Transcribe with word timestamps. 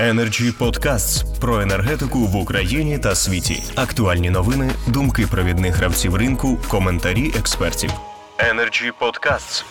Energy 0.00 0.58
Podcasts 0.58 1.40
про 1.40 1.60
енергетику 1.60 2.18
в 2.18 2.36
Україні 2.36 2.98
та 2.98 3.14
світі. 3.14 3.62
Актуальні 3.74 4.30
новини, 4.30 4.70
думки 4.86 5.26
провідних 5.26 5.76
гравців 5.76 6.14
ринку, 6.14 6.58
коментарі 6.68 7.32
експертів. 7.38 7.90
Energy 8.38 8.92
Podcasts. 9.00 9.64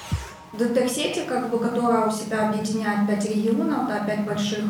Детек-сети, 0.59 1.21
как 1.29 1.49
бы, 1.51 1.59
которая 1.59 2.05
у 2.07 2.11
себя 2.11 2.49
объединяет 2.49 3.07
пять 3.07 3.25
регионов, 3.25 3.87
да, 3.87 3.99
пять 4.07 4.21
больших 4.21 4.63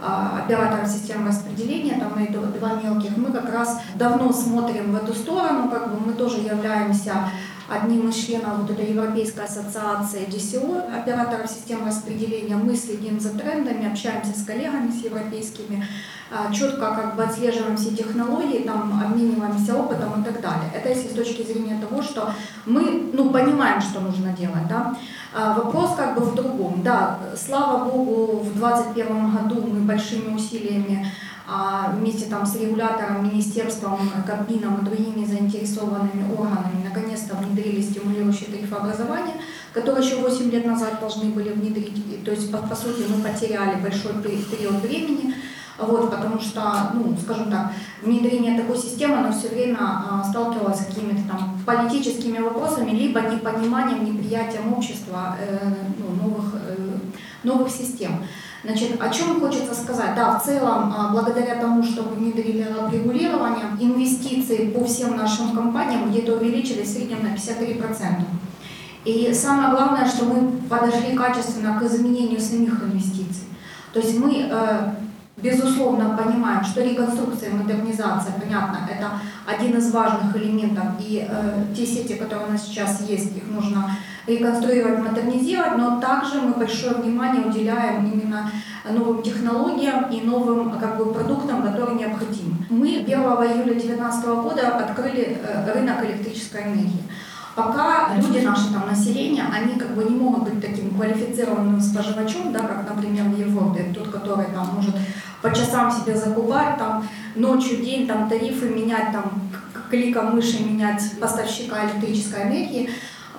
а, 0.00 0.40
операторов 0.44 0.88
систем 0.88 1.26
распределения, 1.26 1.94
там 1.94 2.24
и 2.24 2.28
два 2.28 2.80
мелких, 2.82 3.16
мы 3.16 3.32
как 3.32 3.52
раз 3.52 3.80
давно 3.94 4.32
смотрим 4.32 4.92
в 4.92 4.96
эту 4.96 5.14
сторону, 5.14 5.70
как 5.70 5.92
бы 5.92 6.00
мы 6.06 6.12
тоже 6.12 6.38
являемся 6.38 7.30
одним 7.69 8.09
из 8.09 8.15
членов 8.15 8.59
вот 8.59 8.71
этой 8.71 8.91
Европейской 8.91 9.45
ассоциации 9.45 10.27
DCO, 10.27 10.95
операторов 10.95 11.49
систем 11.49 11.85
распределения. 11.85 12.55
Мы 12.55 12.75
следим 12.75 13.19
за 13.19 13.29
трендами, 13.29 13.91
общаемся 13.91 14.37
с 14.37 14.43
коллегами, 14.43 14.91
с 14.91 15.03
европейскими, 15.03 15.85
а, 16.31 16.51
четко 16.51 16.95
как 16.95 17.15
бы 17.15 17.23
отслеживаем 17.23 17.77
все 17.77 17.95
технологии, 17.95 18.63
там, 18.63 18.99
обмениваемся 19.03 19.75
опытом 19.75 20.21
и 20.21 20.25
так 20.25 20.41
далее. 20.41 20.71
Это 20.73 20.89
если 20.89 21.09
с 21.09 21.13
точки 21.13 21.43
зрения 21.43 21.79
того, 21.79 22.01
что 22.01 22.33
мы 22.65 23.11
ну, 23.13 23.29
понимаем, 23.29 23.81
что 23.81 23.99
нужно 23.99 24.33
делать. 24.33 24.67
Да? 24.67 24.95
А 25.33 25.53
вопрос 25.53 25.95
как 25.95 26.15
бы 26.15 26.21
в 26.21 26.35
другом. 26.35 26.81
Да, 26.83 27.19
слава 27.35 27.85
богу, 27.85 28.39
в 28.39 28.57
2021 28.57 29.31
году 29.31 29.61
мы 29.61 29.79
большими 29.81 30.33
усилиями 30.33 31.07
вместе 31.45 32.25
там 32.29 32.45
с 32.45 32.55
регулятором, 32.55 33.27
министерством, 33.29 33.99
Кабмином 34.25 34.77
и 34.77 34.85
другими 34.85 35.25
заинтересованными 35.25 36.33
органами 36.33 36.87
наконец-то 36.87 37.35
внедрили 37.35 37.81
стимулирующие 37.81 38.49
тарифообразование, 38.49 39.35
которые 39.73 40.05
еще 40.05 40.17
8 40.17 40.49
лет 40.51 40.65
назад 40.65 40.99
должны 40.99 41.31
были 41.31 41.49
внедрить. 41.49 42.23
То 42.23 42.31
есть, 42.31 42.51
по, 42.51 42.59
по 42.59 42.75
сути, 42.75 43.03
мы 43.09 43.21
потеряли 43.21 43.81
большой 43.81 44.13
период 44.21 44.81
времени, 44.81 45.35
вот, 45.77 46.11
потому 46.11 46.39
что, 46.39 46.91
ну, 46.93 47.17
скажем 47.21 47.49
так, 47.49 47.73
внедрение 48.01 48.59
такой 48.59 48.77
системы, 48.77 49.17
оно 49.17 49.31
все 49.33 49.49
время 49.49 49.79
а, 49.81 50.23
сталкивалось 50.23 50.79
с 50.79 50.85
какими-то 50.85 51.27
там 51.27 51.59
политическими 51.65 52.37
вопросами, 52.37 52.91
либо 52.91 53.21
непониманием, 53.21 54.05
неприятием 54.05 54.71
общества 54.71 55.35
э, 55.39 55.73
ну, 55.97 56.27
новых, 56.27 56.55
э, 56.67 56.97
новых 57.43 57.69
систем. 57.69 58.23
Значит, 58.63 59.01
о 59.01 59.09
чем 59.09 59.41
хочется 59.41 59.75
сказать? 59.75 60.15
Да, 60.15 60.39
в 60.39 60.45
целом, 60.45 60.93
а, 60.95 61.09
благодаря 61.11 61.55
тому, 61.55 61.83
что 61.83 62.03
мы 62.03 62.15
внедрили 62.15 62.65
регулирование, 62.91 63.65
инвестиции 63.77 64.69
по 64.69 64.85
всем 64.85 65.17
нашим 65.17 65.53
компаниям 65.53 66.09
где-то 66.09 66.37
увеличились 66.37 66.87
в 66.87 66.93
среднем 66.93 67.23
на 67.23 67.35
53%. 67.35 68.23
И 69.03 69.33
самое 69.33 69.71
главное, 69.71 70.07
что 70.07 70.23
мы 70.23 70.53
подошли 70.69 71.13
качественно 71.13 71.77
к 71.77 71.83
изменению 71.83 72.39
самих 72.39 72.81
инвестиций. 72.83 73.43
То 73.91 73.99
есть 73.99 74.17
мы, 74.17 74.47
э, 74.49 74.93
безусловно, 75.35 76.17
понимаем, 76.17 76.63
что 76.63 76.81
реконструкция 76.81 77.49
и 77.49 77.53
модернизация, 77.53 78.33
понятно, 78.41 78.89
это 78.89 79.09
один 79.45 79.77
из 79.77 79.91
важных 79.91 80.33
элементов. 80.37 80.85
И 81.01 81.27
э, 81.29 81.65
те 81.75 81.85
сети, 81.85 82.13
которые 82.13 82.47
у 82.47 82.51
нас 82.53 82.65
сейчас 82.65 83.01
есть, 83.09 83.35
их 83.35 83.43
нужно 83.51 83.91
реконструировать, 84.27 84.99
модернизировать, 84.99 85.77
но 85.77 85.99
также 85.99 86.41
мы 86.41 86.53
большое 86.53 86.95
внимание 86.95 87.45
уделяем 87.45 88.05
именно 88.05 88.49
новым 88.89 89.21
технологиям 89.21 90.09
и 90.11 90.21
новым 90.21 90.77
как 90.79 90.97
бы, 90.97 91.13
продуктам, 91.13 91.63
которые 91.63 91.97
необходимы. 91.97 92.55
Мы 92.69 92.99
1 92.99 93.07
июля 93.07 93.73
2019 93.73 94.25
года 94.25 94.77
открыли 94.77 95.37
э, 95.41 95.73
рынок 95.73 96.03
электрической 96.05 96.63
энергии. 96.63 97.03
Пока 97.55 98.09
люди 98.15 98.43
наши, 98.43 98.73
там, 98.73 98.87
население, 98.89 99.43
они 99.53 99.75
как 99.75 99.93
бы 99.93 100.03
не 100.03 100.15
могут 100.15 100.49
быть 100.49 100.59
таким 100.59 100.89
квалифицированным 100.95 101.79
споживачом, 101.79 102.51
да, 102.51 102.61
как, 102.61 102.89
например, 102.89 103.25
в 103.25 103.39
Европе, 103.39 103.93
тот, 103.93 104.09
который 104.09 104.47
там 104.47 104.69
может 104.75 104.95
по 105.41 105.53
часам 105.53 105.91
себе 105.91 106.17
закупать, 106.17 106.77
там, 106.79 107.07
ночью, 107.35 107.77
день, 107.77 108.07
там, 108.07 108.27
тарифы 108.27 108.69
менять, 108.69 109.11
там, 109.11 109.51
кликом 109.91 110.35
мыши 110.35 110.63
менять 110.63 111.03
поставщика 111.19 111.85
электрической 111.85 112.43
энергии. 112.43 112.89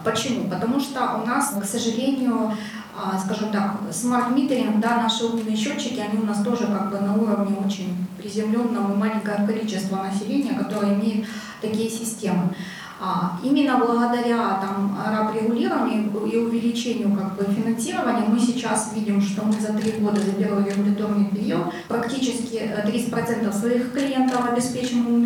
Почему? 0.04 0.48
Потому 0.48 0.78
что 0.78 1.20
у 1.22 1.26
нас, 1.26 1.54
к 1.60 1.64
сожалению, 1.64 2.52
а, 2.96 3.18
скажем 3.18 3.50
так, 3.50 3.76
smart 3.90 4.22
metering, 4.22 4.78
да, 4.80 5.02
наши 5.02 5.24
умные 5.24 5.56
счетчики, 5.56 5.98
они 5.98 6.20
у 6.20 6.26
нас 6.26 6.42
тоже 6.44 6.66
как 6.66 6.90
бы 6.90 7.00
на 7.00 7.14
уровне 7.14 7.56
очень 7.64 8.06
приземленном 8.18 8.92
и 8.92 8.96
маленькое 8.96 9.46
количество 9.46 9.96
населения, 9.96 10.52
которое 10.52 10.94
имеет 10.94 11.26
такие 11.60 11.90
системы. 11.90 12.54
А, 13.00 13.38
именно 13.42 13.78
благодаря 13.78 14.60
там, 14.60 14.96
регулированию 15.34 16.10
и 16.26 16.36
увеличению 16.36 17.12
как 17.16 17.34
бы, 17.34 17.52
финансирования 17.52 18.26
мы 18.28 18.38
сейчас 18.38 18.92
видим, 18.94 19.20
что 19.20 19.44
мы 19.44 19.52
за 19.54 19.72
три 19.72 19.98
года, 19.98 20.20
за 20.20 20.32
первый 20.32 20.64
регуляторный 20.64 21.26
период, 21.26 21.72
практически 21.88 22.70
30% 22.86 23.52
своих 23.52 23.92
клиентов 23.92 24.48
обеспечим. 24.48 25.23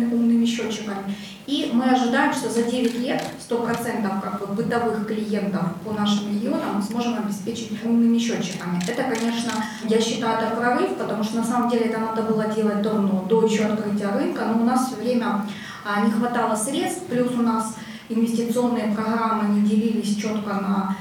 И 1.47 1.71
мы 1.73 1.85
ожидаем, 1.85 2.31
что 2.31 2.47
за 2.49 2.63
9 2.63 2.99
лет 2.99 3.23
100% 3.49 4.21
как 4.21 4.39
бы, 4.39 4.53
бытовых 4.53 5.07
клиентов 5.07 5.63
по 5.83 5.93
нашим 5.93 6.31
регионам 6.31 6.75
мы 6.75 6.81
сможем 6.83 7.17
обеспечить 7.17 7.71
умными 7.83 8.19
счетчиками. 8.19 8.79
Это, 8.87 9.03
конечно, 9.03 9.51
я 9.85 9.99
считаю, 9.99 10.37
это 10.37 10.55
прорыв, 10.55 10.95
потому 10.95 11.23
что 11.23 11.37
на 11.37 11.43
самом 11.43 11.69
деле 11.69 11.85
это 11.85 11.99
надо 11.99 12.21
было 12.21 12.45
делать 12.45 12.83
давно, 12.83 13.25
до 13.27 13.43
еще 13.45 13.63
открытия 13.63 14.09
рынка, 14.09 14.45
но 14.45 14.61
у 14.61 14.65
нас 14.65 14.87
все 14.87 14.97
время 14.97 15.45
а, 15.83 16.01
не 16.05 16.11
хватало 16.11 16.55
средств, 16.55 17.03
плюс 17.09 17.31
у 17.31 17.41
нас 17.41 17.75
инвестиционные 18.09 18.93
программы 18.93 19.49
не 19.55 19.67
делились 19.67 20.17
четко 20.17 20.53
на 20.53 20.95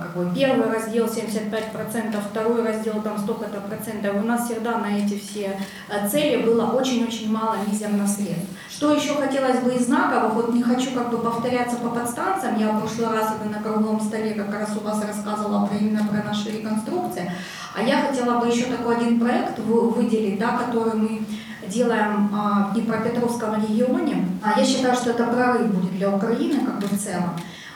как 0.00 0.16
бы 0.16 0.34
первый 0.34 0.68
раздел 0.68 1.06
75%, 1.06 2.16
второй 2.30 2.62
раздел 2.62 3.00
там 3.02 3.18
столько-то 3.18 3.60
процентов. 3.60 4.16
У 4.16 4.26
нас 4.26 4.46
всегда 4.46 4.78
на 4.78 4.98
эти 4.98 5.18
все 5.18 5.58
а, 5.88 6.08
цели 6.08 6.42
было 6.42 6.66
очень-очень 6.72 7.32
мало 7.32 7.56
мизерно 7.66 8.06
средств. 8.06 8.48
Что 8.70 8.94
еще 8.94 9.14
хотелось 9.14 9.60
бы 9.60 9.74
из 9.74 9.86
знаковых, 9.86 10.34
вот 10.34 10.54
не 10.54 10.62
хочу 10.62 10.90
как 10.92 11.10
бы 11.10 11.18
повторяться 11.18 11.76
по 11.76 11.88
подстанциям, 11.88 12.58
я 12.58 12.72
в 12.72 12.80
прошлый 12.80 13.08
раз 13.08 13.34
это 13.40 13.48
на 13.48 13.62
круглом 13.62 14.00
столе 14.00 14.34
как 14.34 14.52
раз 14.52 14.76
у 14.76 14.80
вас 14.80 15.02
рассказывала 15.04 15.66
про, 15.66 15.76
именно 15.76 16.06
про 16.06 16.22
наши 16.22 16.50
реконструкции, 16.50 17.30
а 17.74 17.82
я 17.82 18.02
хотела 18.02 18.40
бы 18.40 18.48
еще 18.48 18.64
такой 18.64 18.96
один 18.96 19.20
проект 19.20 19.58
выделить, 19.58 20.38
да, 20.38 20.58
который 20.58 20.94
мы 20.94 21.22
делаем 21.68 22.30
а, 22.34 22.68
в 22.68 22.74
Днепропетровском 22.74 23.54
регионе. 23.62 24.26
А 24.42 24.58
я 24.58 24.66
считаю, 24.66 24.94
что 24.94 25.10
это 25.10 25.24
прорыв 25.24 25.72
будет 25.72 25.96
для 25.96 26.10
Украины 26.10 26.64
как 26.66 26.80
бы 26.80 26.86
в 26.86 26.98
целом. 26.98 27.30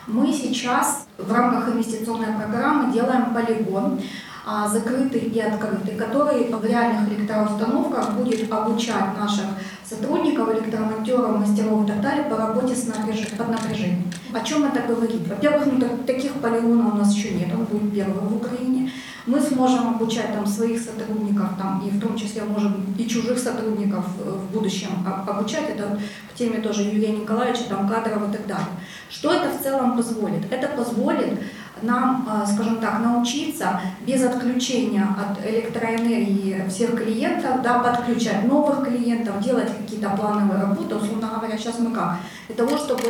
Мы 0.06 0.32
сейчас 0.32 1.03
в 1.18 1.32
рамках 1.32 1.68
инвестиционной 1.68 2.34
программы 2.36 2.92
делаем 2.92 3.34
полигон, 3.34 4.00
а, 4.46 4.68
закрытый 4.68 5.20
и 5.20 5.40
открытый, 5.40 5.94
который 5.96 6.52
в 6.52 6.64
реальных 6.64 7.08
электроустановках 7.08 8.12
будет 8.12 8.52
обучать 8.52 9.18
наших 9.18 9.46
сотрудников, 9.84 10.52
электромонтеров, 10.52 11.38
мастеров 11.38 11.84
и 11.84 11.86
так 11.86 12.00
далее 12.02 12.24
по 12.24 12.36
работе 12.36 12.74
с 12.74 12.86
напряж... 12.86 13.26
под 13.38 13.48
напряжением. 13.48 14.10
О 14.34 14.40
чем 14.40 14.64
это 14.64 14.80
говорит? 14.86 15.26
Во-первых, 15.26 15.66
ну, 15.66 15.98
таких 16.06 16.32
полигонов 16.34 16.94
у 16.94 16.96
нас 16.98 17.14
еще 17.14 17.30
нет, 17.30 17.48
он 17.54 17.64
будет 17.64 17.94
первый 17.94 18.20
в 18.20 18.36
Украине. 18.36 18.90
Мы 19.26 19.40
сможем 19.40 19.88
обучать 19.94 20.34
там 20.34 20.46
своих 20.46 20.80
сотрудников, 20.80 21.56
там, 21.56 21.82
и 21.86 21.90
в 21.90 21.98
том 21.98 22.16
числе 22.16 22.42
можем 22.44 22.94
и 22.98 23.08
чужих 23.08 23.38
сотрудников 23.38 24.04
э, 24.20 24.30
в 24.30 24.52
будущем 24.52 24.90
обучать. 25.06 25.70
Это 25.70 25.98
к 26.30 26.34
теме 26.34 26.58
тоже 26.58 26.82
Юрия 26.82 27.08
Николаевича, 27.08 27.64
там, 27.70 27.88
кадров 27.88 28.28
и 28.28 28.32
так 28.32 28.46
далее. 28.46 28.66
Что 29.08 29.32
это 29.32 29.48
в 29.56 29.62
целом 29.62 29.96
позволит? 29.96 30.52
Это 30.52 30.68
позволит 30.76 31.40
нам, 31.80 32.28
э, 32.30 32.46
скажем 32.46 32.76
так, 32.80 33.00
научиться 33.00 33.80
без 34.06 34.22
отключения 34.22 35.06
от 35.18 35.44
электроэнергии 35.46 36.68
всех 36.68 36.94
клиентов, 36.94 37.62
да, 37.62 37.78
подключать 37.78 38.44
новых 38.44 38.86
клиентов, 38.86 39.40
делать 39.42 39.70
какие-то 39.76 40.10
плановые 40.10 40.60
работы. 40.60 40.96
Условно 40.96 41.30
говоря, 41.34 41.56
сейчас 41.56 41.78
мы 41.78 41.92
как? 41.92 42.18
Для 42.48 42.56
того, 42.56 42.76
чтобы 42.76 43.02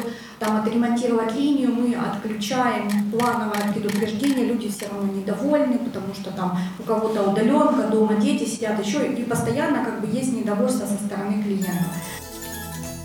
там 0.44 0.56
отремонтировать 0.58 1.34
линию, 1.34 1.70
мы 1.74 1.94
отключаем 1.94 3.10
плановое 3.10 3.72
предупреждение, 3.72 4.46
люди 4.46 4.70
все 4.70 4.88
равно 4.88 5.12
недовольны, 5.12 5.78
потому 5.78 6.12
что 6.14 6.30
там 6.30 6.58
у 6.78 6.82
кого-то 6.82 7.22
удаленка, 7.22 7.88
дома 7.88 8.14
дети 8.16 8.44
сидят 8.44 8.84
еще, 8.84 9.06
и 9.06 9.24
постоянно 9.24 9.84
как 9.84 10.00
бы 10.00 10.06
есть 10.06 10.32
недовольство 10.32 10.86
со 10.86 11.02
стороны 11.02 11.42
клиента. 11.42 11.84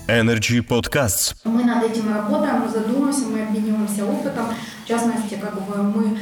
Energy 0.06 0.60
Podcasts. 0.60 1.34
Мы 1.44 1.62
над 1.64 1.84
этим 1.84 2.12
работаем, 2.12 2.62
мы 2.62 2.68
задумываемся, 2.68 3.26
мы 3.26 3.42
обмениваемся 3.42 4.04
опытом. 4.04 4.46
В 4.84 4.88
частности, 4.88 5.38
как 5.40 5.54
бы 5.54 5.82
мы 5.82 6.18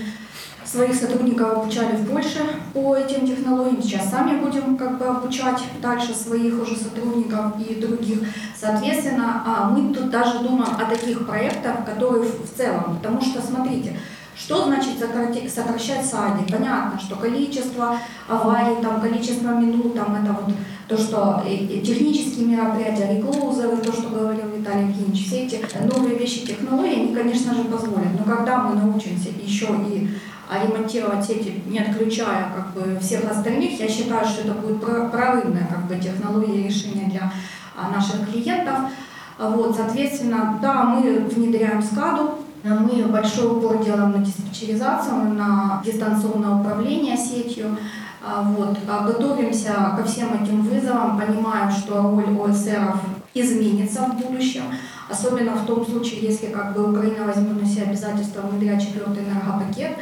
своих 0.70 0.94
сотрудников 0.94 1.58
обучали 1.58 1.96
в 1.96 2.10
Польше 2.10 2.40
по 2.74 2.94
этим 2.94 3.26
технологиям. 3.26 3.82
Сейчас 3.82 4.10
сами 4.10 4.38
будем 4.38 4.76
как 4.76 4.98
бы 4.98 5.06
обучать 5.06 5.62
дальше 5.80 6.14
своих 6.14 6.60
уже 6.60 6.76
сотрудников 6.76 7.52
и 7.66 7.74
других. 7.80 8.20
Соответственно, 8.58 9.42
а 9.46 9.70
мы 9.70 9.94
тут 9.94 10.10
даже 10.10 10.40
думаем 10.40 10.74
о 10.78 10.84
таких 10.84 11.26
проектах, 11.26 11.84
которые 11.86 12.24
в 12.24 12.56
целом. 12.56 12.98
Потому 12.98 13.20
что, 13.20 13.40
смотрите, 13.40 13.96
что 14.36 14.66
значит 14.66 14.98
сокращать 14.98 16.06
сади? 16.06 16.44
Понятно, 16.50 17.00
что 17.00 17.16
количество 17.16 17.96
аварий, 18.28 18.80
там, 18.80 19.00
количество 19.00 19.48
минут, 19.48 19.94
там, 19.94 20.14
это 20.14 20.32
вот 20.32 20.54
то, 20.86 20.96
что 20.96 21.42
технические 21.44 22.46
мероприятия, 22.46 23.16
реклоузеры, 23.16 23.78
то, 23.78 23.92
что 23.92 24.08
говорил 24.08 24.48
Виталий 24.56 24.88
Евгеньевич, 24.88 25.26
все 25.26 25.44
эти 25.44 25.60
новые 25.92 26.16
вещи, 26.16 26.46
технологии, 26.46 27.06
они, 27.06 27.14
конечно 27.14 27.54
же, 27.54 27.64
позволят. 27.64 28.12
Но 28.16 28.24
когда 28.24 28.58
мы 28.58 28.76
научимся 28.76 29.30
еще 29.42 29.66
и 29.88 30.08
а 30.48 30.64
ремонтировать 30.64 31.24
сети, 31.24 31.62
не 31.66 31.78
отключая 31.78 32.52
как 32.54 32.72
бы, 32.72 32.98
всех 33.00 33.30
остальных, 33.30 33.78
я 33.78 33.88
считаю, 33.88 34.26
что 34.26 34.42
это 34.42 34.52
будет 34.52 34.80
прорывная 34.80 35.66
как 35.66 35.86
бы, 35.86 35.96
технология 35.96 36.68
решения 36.68 37.08
для 37.10 37.32
а, 37.76 37.90
наших 37.90 38.30
клиентов. 38.30 38.90
Вот, 39.38 39.76
соответственно, 39.76 40.58
да, 40.60 40.82
мы 40.82 41.20
внедряем 41.20 41.80
скаду, 41.80 42.38
мы 42.64 43.04
большой 43.04 43.46
упор 43.46 43.84
делаем 43.84 44.10
на 44.12 44.18
диспетчеризацию, 44.18 45.34
на 45.34 45.80
дистанционное 45.84 46.60
управление 46.60 47.16
сетью. 47.16 47.76
А, 48.24 48.42
вот. 48.42 48.76
А 48.88 49.06
готовимся 49.06 49.94
ко 49.96 50.04
всем 50.04 50.34
этим 50.42 50.62
вызовам, 50.62 51.18
понимаем, 51.18 51.70
что 51.70 52.02
роль 52.02 52.36
ОСР 52.36 52.94
изменится 53.32 54.02
в 54.02 54.16
будущем, 54.16 54.62
особенно 55.08 55.52
в 55.52 55.66
том 55.66 55.86
случае, 55.86 56.20
если 56.22 56.46
как 56.46 56.74
бы 56.74 56.90
Украина 56.90 57.24
возьмет 57.24 57.60
на 57.60 57.66
себя 57.66 57.84
обязательство 57.84 58.40
внедрять 58.40 58.82
четвертый 58.82 59.22
энергопакет. 59.22 59.92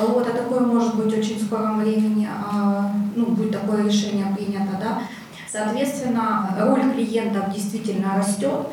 Вот, 0.00 0.26
а 0.26 0.36
такое 0.36 0.60
может 0.60 0.96
быть 0.96 1.12
очень 1.16 1.38
в 1.38 1.44
скором 1.44 1.80
времени, 1.80 2.28
а, 2.28 2.92
ну, 3.14 3.26
будет 3.26 3.52
такое 3.52 3.84
решение 3.84 4.26
принято, 4.34 4.78
да. 4.80 5.02
Соответственно, 5.50 6.56
роль 6.60 6.92
клиентов 6.92 7.52
действительно 7.52 8.16
растет. 8.16 8.68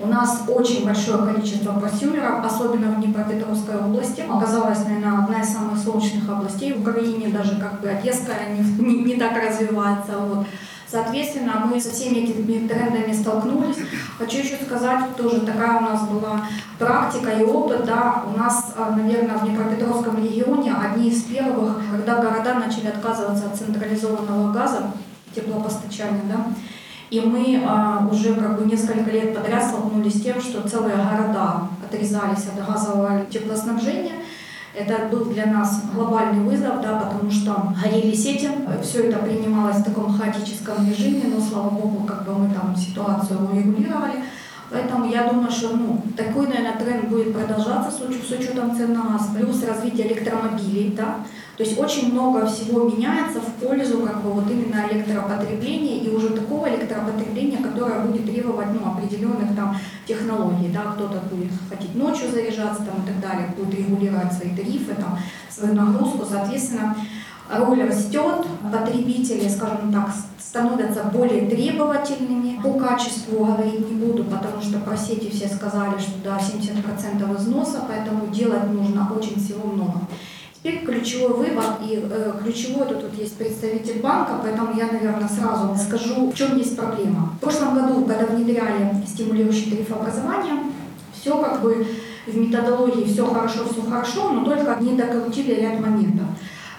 У 0.00 0.06
нас 0.06 0.44
очень 0.46 0.84
большое 0.84 1.18
количество 1.26 1.72
просюмеров, 1.72 2.44
особенно 2.44 2.92
в 2.92 3.00
Днепропетровской 3.00 3.76
области. 3.76 4.20
Оказалась, 4.20 4.84
наверное, 4.84 5.18
одна 5.24 5.40
из 5.40 5.48
самых 5.48 5.76
солнечных 5.78 6.28
областей 6.28 6.72
в 6.72 6.82
Украине, 6.82 7.28
даже 7.28 7.56
как 7.56 7.80
бы 7.80 7.88
Одесская 7.88 8.54
не, 8.54 8.60
не, 8.60 9.02
не 9.04 9.14
так 9.16 9.36
развивается. 9.36 10.12
Вот. 10.18 10.46
Соответственно, 10.90 11.68
мы 11.70 11.78
со 11.78 11.90
всеми 11.90 12.20
этими 12.20 12.66
трендами 12.66 13.12
столкнулись. 13.12 13.76
Хочу 14.18 14.38
еще 14.38 14.56
сказать, 14.56 15.14
тоже 15.16 15.40
такая 15.40 15.78
у 15.78 15.82
нас 15.82 16.08
была 16.08 16.46
практика 16.78 17.30
и 17.30 17.44
опыт. 17.44 17.84
Да, 17.84 18.24
у 18.26 18.38
нас, 18.38 18.72
а, 18.76 18.96
наверное, 18.96 19.36
в 19.36 19.44
Днепропетровском 19.44 20.16
регионе 20.16 20.72
одни 20.74 21.10
из 21.10 21.24
первых, 21.24 21.76
когда 21.90 22.22
города 22.22 22.54
начали 22.54 22.86
отказываться 22.86 23.46
от 23.46 23.56
централизованного 23.56 24.50
газа, 24.52 24.90
теплопостачания, 25.34 26.22
да, 26.24 26.46
и 27.10 27.20
мы 27.20 27.62
а, 27.66 28.06
уже 28.10 28.34
как 28.34 28.58
бы 28.58 28.66
несколько 28.66 29.10
лет 29.10 29.34
подряд 29.34 29.64
столкнулись 29.64 30.18
с 30.18 30.22
тем, 30.22 30.40
что 30.40 30.66
целые 30.68 30.96
города 30.96 31.68
отрезались 31.84 32.46
от 32.46 32.66
газового 32.66 33.26
теплоснабжения. 33.30 34.12
Это 34.78 35.08
был 35.08 35.24
для 35.24 35.46
нас 35.46 35.82
глобальный 35.92 36.44
вызов, 36.44 36.80
да, 36.80 37.00
потому 37.00 37.30
что 37.30 37.72
горели 37.82 38.14
сети, 38.14 38.48
все 38.82 39.08
это 39.08 39.18
принималось 39.18 39.78
в 39.78 39.84
таком 39.84 40.16
хаотическом 40.16 40.88
режиме, 40.88 41.24
но, 41.34 41.40
слава 41.40 41.70
богу, 41.70 42.06
как 42.06 42.24
бы 42.24 42.32
мы 42.34 42.54
там 42.54 42.76
ситуацию 42.76 43.40
урегулировали. 43.50 44.22
Поэтому 44.70 45.10
я 45.10 45.24
думаю, 45.24 45.50
что 45.50 45.74
ну, 45.76 46.02
такой, 46.16 46.46
наверное, 46.46 46.76
тренд 46.76 47.08
будет 47.08 47.32
продолжаться 47.32 47.90
с, 47.90 48.00
уч- 48.02 48.26
с 48.26 48.30
учетом 48.30 48.76
цен 48.76 48.92
на 48.92 49.02
газ, 49.02 49.30
плюс 49.34 49.64
развитие 49.64 50.08
электромобилей. 50.08 50.94
Да? 50.94 51.20
То 51.56 51.64
есть 51.64 51.78
очень 51.78 52.12
много 52.12 52.46
всего 52.46 52.88
меняется 52.88 53.40
в 53.40 53.52
пользу 53.54 53.98
как 54.00 54.22
бы, 54.22 54.30
вот 54.30 54.50
именно 54.50 54.86
электропотребления 54.90 56.02
и 56.02 56.14
уже 56.14 56.30
такого 56.30 56.68
электропотребления, 56.68 57.62
которое 57.62 58.00
будет 58.00 58.26
требовать 58.26 58.68
ну, 58.72 58.92
определенных 58.92 59.56
там, 59.56 59.76
технологий. 60.06 60.68
Да? 60.68 60.92
Кто-то 60.92 61.20
будет 61.34 61.52
хотеть 61.70 61.94
ночью 61.94 62.30
заряжаться 62.30 62.84
там, 62.84 63.02
и 63.02 63.06
так 63.06 63.20
далее, 63.20 63.54
будет 63.56 63.74
регулировать 63.74 64.32
свои 64.34 64.54
тарифы, 64.54 64.94
там, 64.94 65.18
свою 65.48 65.74
нагрузку. 65.74 66.26
Соответственно, 66.30 66.94
роль 67.50 67.82
растет, 67.82 68.46
потребители, 68.72 69.48
скажем 69.48 69.92
так, 69.92 70.10
становятся 70.38 71.04
более 71.04 71.48
требовательными. 71.48 72.60
По 72.62 72.72
качеству 72.74 73.44
говорить 73.44 73.90
не 73.90 73.96
буду, 73.96 74.24
потому 74.24 74.60
что 74.60 74.78
про 74.80 74.96
сети 74.96 75.30
все 75.30 75.48
сказали, 75.48 75.98
что 75.98 76.12
да, 76.24 76.38
70% 76.38 77.38
износа, 77.38 77.82
поэтому 77.88 78.26
делать 78.28 78.70
нужно 78.70 79.10
очень 79.14 79.36
всего 79.36 79.68
много. 79.68 80.00
Теперь 80.54 80.84
ключевой 80.84 81.34
вывод, 81.34 81.76
и 81.82 82.02
э, 82.02 82.32
ключевой 82.42 82.88
тут, 82.88 83.02
тут 83.02 83.14
есть 83.16 83.36
представитель 83.36 84.00
банка, 84.00 84.40
поэтому 84.42 84.76
я, 84.76 84.86
наверное, 84.86 85.28
сразу 85.28 85.76
скажу, 85.76 86.30
в 86.30 86.34
чем 86.34 86.56
есть 86.56 86.76
проблема. 86.76 87.34
В 87.36 87.40
прошлом 87.40 87.74
году, 87.76 88.04
когда 88.04 88.26
внедряли 88.26 88.92
стимулирующий 89.06 89.70
тариф 89.70 89.92
образования, 89.92 90.64
все 91.12 91.40
как 91.40 91.62
бы 91.62 91.86
в 92.26 92.36
методологии 92.36 93.04
все 93.04 93.24
хорошо, 93.26 93.60
все 93.70 93.82
хорошо, 93.82 94.30
но 94.30 94.44
только 94.44 94.76
не 94.80 94.96
докрутили 94.96 95.54
ряд 95.54 95.80
моментов. 95.80 96.26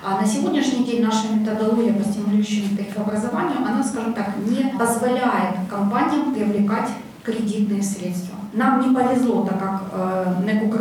А 0.02 0.22
на 0.22 0.26
сегодняшний 0.26 0.86
день 0.86 1.04
наша 1.04 1.28
методология 1.28 1.94
по 1.94 2.04
стимулирующему 2.04 2.78
тарифообразованию, 2.78 3.58
она, 3.58 3.84
скажем 3.84 4.14
так, 4.14 4.38
не 4.38 4.78
позволяет 4.78 5.56
компаниям 5.70 6.34
привлекать 6.34 6.90
кредитные 7.22 7.84
средства. 7.84 8.38
Нам 8.54 8.82
не 8.82 8.96
повезло, 8.96 9.46
так 9.46 9.60
как 9.60 9.82
э, 9.92 10.34
НЭК 10.44 10.72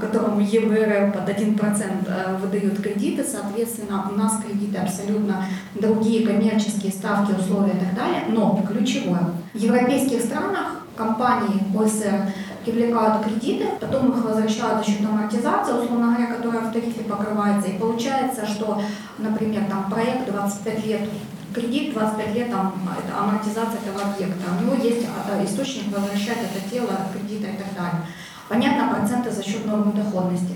которому 0.00 0.40
ЕВР 0.40 1.12
под 1.12 1.28
1% 1.28 1.58
э, 2.06 2.36
выдает 2.36 2.82
кредиты, 2.82 3.24
соответственно, 3.24 4.04
у 4.12 4.18
нас 4.18 4.42
кредиты 4.44 4.76
абсолютно 4.76 5.44
другие 5.74 6.26
коммерческие 6.26 6.92
ставки, 6.92 7.32
условия 7.32 7.72
и 7.72 7.78
так 7.78 7.94
далее. 7.94 8.24
Но 8.28 8.62
ключевое, 8.68 9.30
в 9.54 9.56
европейских 9.56 10.20
странах 10.20 10.82
компании 10.96 11.62
ОСР 11.74 12.32
привлекают 12.70 13.24
кредиты, 13.24 13.66
потом 13.80 14.10
их 14.10 14.24
возвращают 14.24 14.84
за 14.84 14.90
счет 14.90 15.04
амортизации, 15.04 15.72
условно 15.72 16.14
говоря, 16.14 16.34
которая 16.34 16.62
в 16.62 16.72
тарифе 16.72 17.02
покрывается. 17.04 17.70
И 17.70 17.78
получается, 17.78 18.46
что, 18.46 18.80
например, 19.18 19.64
там 19.68 19.90
проект 19.90 20.30
25 20.30 20.86
лет 20.86 21.08
кредит 21.52 21.94
25 21.94 22.34
лет, 22.34 22.50
там, 22.50 22.74
это 22.98 23.18
амортизация 23.18 23.80
этого 23.80 24.12
объекта. 24.12 24.44
У 24.58 24.64
него 24.64 24.82
есть 24.82 25.06
а, 25.06 25.44
источник 25.44 25.94
возвращать 25.94 26.38
это 26.38 26.70
тело 26.70 26.90
кредита 27.12 27.48
и 27.48 27.56
так 27.56 27.74
далее. 27.74 28.06
Понятно, 28.48 28.94
проценты 28.94 29.30
за 29.30 29.42
счет 29.42 29.66
нормы 29.66 29.92
доходности. 29.92 30.54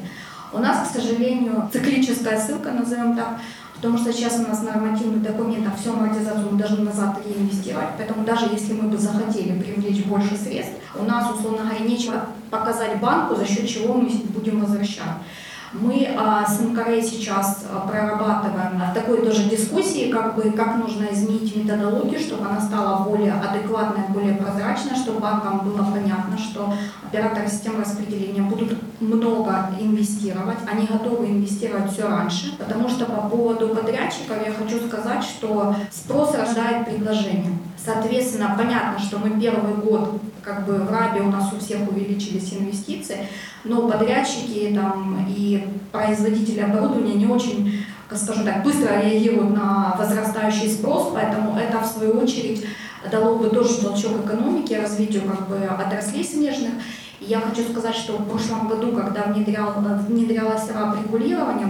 У 0.52 0.58
нас, 0.58 0.88
к 0.88 0.92
сожалению, 0.92 1.68
циклическая 1.72 2.38
ссылка, 2.38 2.72
назовем 2.72 3.16
так, 3.16 3.40
Потому 3.82 3.98
что 3.98 4.12
сейчас 4.12 4.38
у 4.38 4.48
нас 4.48 4.62
нормативных 4.62 5.24
документах 5.24 5.72
всю 5.76 5.92
амортизацию 5.92 6.52
мы 6.52 6.56
должны 6.56 6.84
назад 6.84 7.18
реинвестировать. 7.26 7.88
Поэтому 7.98 8.24
даже 8.24 8.46
если 8.52 8.74
мы 8.74 8.88
бы 8.88 8.96
захотели 8.96 9.60
привлечь 9.60 10.04
больше 10.04 10.36
средств, 10.36 10.74
у 10.94 11.02
нас, 11.02 11.34
условно 11.34 11.64
говоря, 11.64 11.84
нечего 11.84 12.26
показать 12.48 13.00
банку, 13.00 13.34
за 13.34 13.44
счет 13.44 13.66
чего 13.66 13.94
мы 13.94 14.08
будем 14.08 14.60
возвращать. 14.60 15.02
Мы 15.72 16.06
а, 16.18 16.44
с 16.46 16.60
МКР 16.60 17.02
сейчас 17.02 17.64
а, 17.70 17.86
прорабатываем 17.86 18.78
в 18.78 18.94
такой 18.94 19.24
тоже 19.24 19.44
дискуссии, 19.44 20.10
как 20.10 20.34
бы, 20.34 20.50
как 20.50 20.76
нужно 20.76 21.06
изменить 21.10 21.56
методологию, 21.56 22.20
чтобы 22.20 22.46
она 22.46 22.60
стала 22.60 23.04
более 23.04 23.32
адекватной, 23.32 24.04
более 24.10 24.34
прозрачной, 24.34 24.96
чтобы 24.96 25.20
банкам 25.20 25.60
было 25.60 25.82
понятно, 25.84 26.36
что 26.36 26.74
операторы 27.06 27.48
системы 27.48 27.80
распределения 27.80 28.42
будут 28.42 28.76
много 29.00 29.70
инвестировать, 29.80 30.58
они 30.70 30.86
готовы 30.86 31.26
инвестировать 31.26 31.90
все 31.90 32.06
раньше, 32.06 32.54
потому 32.58 32.88
что 32.90 33.06
по 33.06 33.28
поводу 33.28 33.68
подрядчиков 33.68 34.36
я 34.46 34.52
хочу 34.52 34.86
сказать, 34.86 35.24
что 35.24 35.74
спрос 35.90 36.34
рождает 36.34 36.84
предложение. 36.84 37.58
Соответственно, 37.82 38.54
понятно, 38.56 38.98
что 38.98 39.18
мы 39.18 39.40
первый 39.40 39.74
год, 39.74 40.20
как 40.42 40.66
бы 40.66 40.74
в 40.74 40.90
РАБе 40.90 41.22
у 41.22 41.30
нас 41.30 41.52
у 41.52 41.58
всех 41.58 41.80
увеличились 41.88 42.52
инвестиции, 42.52 43.26
но 43.64 43.88
подрядчики 43.88 44.72
там, 44.74 45.26
и 45.28 45.41
производители 45.90 46.60
оборудования 46.60 47.14
не 47.14 47.26
очень, 47.26 47.84
скажем 48.14 48.44
так, 48.44 48.62
быстро 48.62 49.00
реагируют 49.00 49.54
на 49.54 49.94
возрастающий 49.98 50.70
спрос, 50.70 51.10
поэтому 51.14 51.58
это 51.58 51.80
в 51.80 51.86
свою 51.86 52.18
очередь 52.18 52.64
дало 53.10 53.36
бы 53.36 53.48
тоже 53.48 53.80
толчок 53.80 54.24
экономике, 54.24 54.80
развитию 54.80 55.22
как 55.22 55.48
бы 55.48 55.56
отраслей 55.64 56.24
смежных. 56.24 56.72
И 57.20 57.24
я 57.26 57.40
хочу 57.40 57.62
сказать, 57.68 57.94
что 57.94 58.16
в 58.16 58.28
прошлом 58.28 58.68
году, 58.68 58.92
когда 58.92 59.24
внедрял, 59.24 59.74
внедрялось 60.08 60.70
РАБ 60.70 61.04
регулирование, 61.04 61.68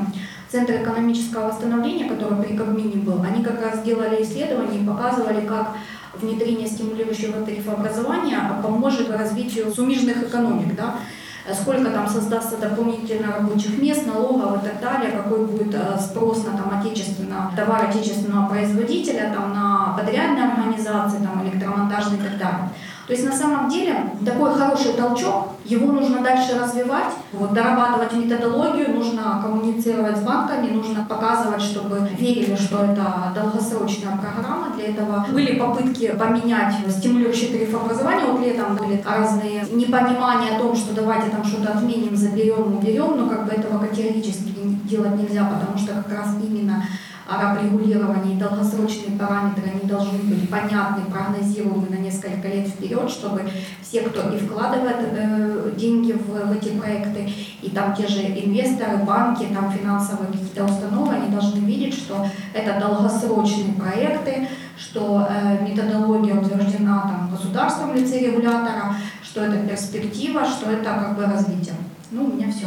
Центр 0.52 0.82
экономического 0.82 1.46
восстановления, 1.46 2.04
который 2.04 2.44
при 2.44 2.54
Кабмине 2.54 2.96
был, 2.96 3.22
они 3.22 3.42
как 3.42 3.62
раз 3.62 3.78
сделали 3.78 4.22
исследования 4.22 4.82
и 4.82 4.86
показывали, 4.86 5.46
как 5.46 5.76
внедрение 6.12 6.66
стимулирующего 6.66 7.42
тарифообразования 7.42 8.38
поможет 8.62 9.08
развитию 9.10 9.72
сумежных 9.72 10.24
экономик. 10.24 10.76
Да? 10.76 10.96
Сколько 11.50 11.90
там 11.90 12.08
создастся 12.08 12.56
дополнительно 12.56 13.32
рабочих 13.32 13.80
мест, 13.80 14.06
налогов 14.06 14.62
и 14.62 14.68
так 14.68 14.80
далее, 14.80 15.11
какой 15.11 15.46
будет 15.46 15.75
э, 15.75 15.99
спрос 15.99 16.44
на 16.44 16.56
там, 16.56 16.80
отечественного, 16.80 17.50
товар 17.56 17.88
отечественного 17.88 18.49
производителя, 18.49 19.32
там, 19.34 19.52
на 19.52 19.96
подрядные 19.99 20.44
организации, 20.44 21.18
там, 21.18 21.42
электромонтажные 21.44 22.20
и 22.20 22.22
так 22.22 22.38
далее. 22.38 22.68
То 23.06 23.12
есть 23.12 23.25
на 23.25 23.32
самом 23.32 23.68
деле 23.68 23.97
такой 24.25 24.54
хороший 24.54 24.92
толчок, 24.92 25.49
его 25.64 25.92
нужно 25.92 26.23
дальше 26.23 26.59
развивать, 26.59 27.12
вот, 27.32 27.52
дорабатывать 27.52 28.12
методологию, 28.12 28.94
нужно 28.94 29.40
коммуницировать 29.42 30.18
с 30.18 30.21
банками, 30.21 30.71
нужно 30.71 31.04
показывать, 31.09 31.61
чтобы 31.62 32.09
верили, 32.16 32.54
что 32.54 32.85
это 32.85 33.32
долгосрочная 33.35 34.16
программа. 34.16 34.75
Для 34.76 34.87
этого 34.87 35.26
были 35.32 35.59
попытки 35.59 36.14
поменять 36.16 36.75
стимулирующий 36.88 37.49
тариф 37.49 37.75
образования. 37.75 38.26
Вот 38.26 38.40
летом 38.40 38.76
были 38.76 39.02
разные 39.04 39.64
непонимания 39.73 40.56
о 40.56 40.61
том, 40.61 40.76
что 40.76 40.94
давайте 40.94 41.30
там 41.30 41.44
что-то 41.44 41.73
отменим, 41.73 42.16
заберем, 42.16 42.76
уберем, 42.76 43.16
но 43.16 43.28
как 43.28 43.47
бы 43.47 43.52
этого 43.52 43.78
категорически 43.78 44.52
делать 44.85 45.16
нельзя, 45.16 45.44
потому 45.44 45.76
что 45.76 45.94
как 45.94 46.12
раз 46.12 46.28
именно 46.40 46.85
регулирования 47.62 48.34
и 48.34 48.38
долгосрочные 48.38 49.18
параметры, 49.18 49.64
они 49.70 49.88
должны 49.88 50.18
быть 50.18 50.48
понятны, 50.50 51.04
прогнозируемы 51.10 51.88
на 51.88 51.96
несколько 51.96 52.48
лет 52.48 52.68
вперед, 52.68 53.08
чтобы 53.10 53.42
все, 53.80 54.02
кто 54.02 54.30
и 54.30 54.38
вкладывает 54.38 54.96
э, 55.00 55.72
деньги 55.76 56.12
в 56.12 56.52
эти 56.52 56.70
проекты, 56.70 57.30
и 57.62 57.70
там 57.70 57.94
те 57.94 58.06
же 58.06 58.22
инвесторы, 58.22 58.98
банки, 58.98 59.46
там 59.54 59.72
финансовые 59.72 60.32
какие-то 60.32 60.64
установы, 60.64 61.14
они 61.14 61.28
должны 61.28 61.60
видеть, 61.60 61.94
что 61.94 62.26
это 62.54 62.80
долгосрочные 62.80 63.74
проекты, 63.74 64.48
что 64.76 65.26
э, 65.28 65.62
методология 65.62 66.34
утверждена 66.34 67.02
там, 67.02 67.30
государством 67.30 67.92
в 67.92 67.96
лице 67.96 68.18
регулятора, 68.18 68.96
что 69.22 69.44
это 69.44 69.66
перспектива, 69.66 70.44
что 70.44 70.70
это 70.70 70.84
как 70.84 71.16
бы 71.16 71.24
развитие. 71.24 71.74
Ну, 72.10 72.24
у 72.24 72.32
меня 72.34 72.50
все. 72.50 72.66